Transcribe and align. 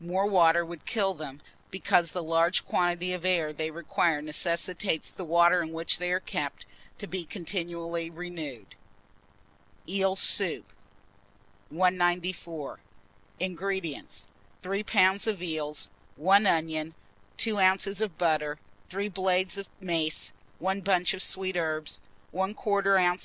More 0.00 0.26
water 0.26 0.64
would 0.64 0.86
kill 0.86 1.14
them, 1.14 1.40
because 1.70 2.10
the 2.10 2.22
large 2.22 2.64
quantity 2.64 3.12
of 3.12 3.24
air 3.24 3.52
they 3.52 3.70
require 3.70 4.20
necessitates 4.20 5.12
the 5.12 5.24
water 5.24 5.62
in 5.62 5.70
which 5.72 5.98
they 5.98 6.10
are 6.12 6.18
kept, 6.18 6.66
to 6.98 7.06
be 7.06 7.24
continually 7.24 8.10
renewed. 8.10 8.74
EEL 9.88 10.16
SOUP. 10.16 10.64
194. 11.68 12.80
INGREDIENTS. 13.38 14.26
3 14.64 14.82
lbs. 14.82 15.26
of 15.28 15.40
eels, 15.40 15.88
1 16.16 16.44
onion, 16.44 16.94
2 17.36 17.60
oz. 17.60 18.00
of 18.00 18.18
butter, 18.18 18.58
3 18.88 19.08
blades 19.08 19.56
of 19.58 19.68
mace, 19.80 20.32
1 20.58 20.80
bunch 20.80 21.14
of 21.14 21.22
sweet 21.22 21.54
herbs, 21.56 22.00
1/4 22.34 22.98
oz. 22.98 23.12